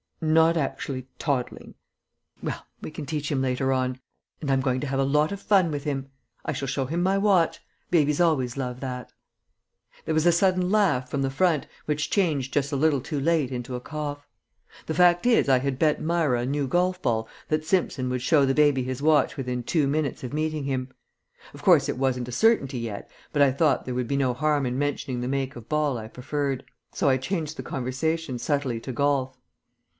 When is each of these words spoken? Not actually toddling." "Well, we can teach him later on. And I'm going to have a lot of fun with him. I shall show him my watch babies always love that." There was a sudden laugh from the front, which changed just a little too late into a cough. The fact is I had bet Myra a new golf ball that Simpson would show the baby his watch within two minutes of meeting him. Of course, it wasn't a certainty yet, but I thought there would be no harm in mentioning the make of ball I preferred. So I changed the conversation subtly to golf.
Not 0.19 0.55
actually 0.55 1.07
toddling." 1.19 1.75
"Well, 2.43 2.65
we 2.81 2.91
can 2.91 3.05
teach 3.07 3.31
him 3.31 3.41
later 3.41 3.71
on. 3.71 3.99
And 4.39 4.51
I'm 4.51 4.61
going 4.61 4.79
to 4.81 4.87
have 4.87 4.99
a 4.99 5.03
lot 5.03 5.31
of 5.31 5.39
fun 5.41 5.71
with 5.71 5.83
him. 5.83 6.09
I 6.45 6.53
shall 6.53 6.67
show 6.67 6.85
him 6.85 7.01
my 7.03 7.17
watch 7.17 7.59
babies 7.89 8.21
always 8.21 8.55
love 8.57 8.79
that." 8.81 9.11
There 10.05 10.13
was 10.13 10.25
a 10.27 10.31
sudden 10.31 10.69
laugh 10.69 11.09
from 11.09 11.21
the 11.23 11.29
front, 11.31 11.67
which 11.85 12.09
changed 12.11 12.53
just 12.53 12.71
a 12.71 12.75
little 12.75 13.01
too 13.01 13.19
late 13.19 13.51
into 13.51 13.75
a 13.75 13.79
cough. 13.79 14.27
The 14.85 14.93
fact 14.93 15.25
is 15.25 15.49
I 15.49 15.59
had 15.59 15.79
bet 15.79 16.01
Myra 16.01 16.41
a 16.41 16.45
new 16.45 16.67
golf 16.67 16.99
ball 17.01 17.27
that 17.49 17.65
Simpson 17.65 18.09
would 18.09 18.21
show 18.21 18.45
the 18.45 18.55
baby 18.55 18.83
his 18.83 19.01
watch 19.01 19.37
within 19.37 19.63
two 19.63 19.87
minutes 19.87 20.23
of 20.23 20.33
meeting 20.33 20.63
him. 20.63 20.89
Of 21.53 21.61
course, 21.63 21.89
it 21.89 21.97
wasn't 21.97 22.27
a 22.27 22.31
certainty 22.31 22.79
yet, 22.79 23.09
but 23.33 23.41
I 23.41 23.51
thought 23.51 23.85
there 23.85 23.95
would 23.95 24.07
be 24.07 24.17
no 24.17 24.33
harm 24.33 24.65
in 24.67 24.79
mentioning 24.79 25.21
the 25.21 25.27
make 25.27 25.55
of 25.55 25.69
ball 25.69 25.97
I 25.99 26.07
preferred. 26.07 26.63
So 26.91 27.07
I 27.09 27.17
changed 27.17 27.57
the 27.57 27.63
conversation 27.63 28.37
subtly 28.39 28.79
to 28.81 28.91
golf. 28.91 29.35